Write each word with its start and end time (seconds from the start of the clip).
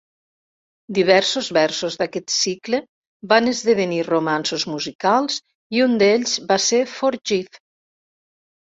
Diversos 0.97 1.49
versos 1.57 1.97
d"aquest 2.03 2.33
cicle 2.37 2.81
van 3.35 3.53
esdevenir 3.53 4.01
romanços 4.09 4.67
musicals 4.73 5.39
i 5.79 5.87
un 5.89 5.97
d"ells 6.03 6.37
va 6.53 6.63
ser 6.69 6.85
Forgive! 6.99 7.67